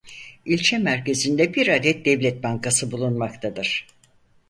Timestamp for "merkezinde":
0.77-1.53